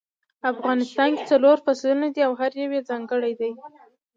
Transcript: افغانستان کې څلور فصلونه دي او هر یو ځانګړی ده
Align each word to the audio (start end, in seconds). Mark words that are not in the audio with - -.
افغانستان 0.51 1.09
کې 1.17 1.23
څلور 1.31 1.57
فصلونه 1.65 2.07
دي 2.13 2.21
او 2.27 2.33
هر 2.41 2.51
یو 2.61 2.85
ځانګړی 2.89 3.33
ده 3.39 3.49